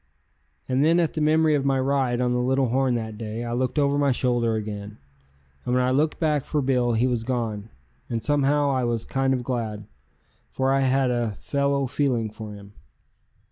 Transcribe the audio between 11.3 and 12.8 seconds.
fellow feeling for him.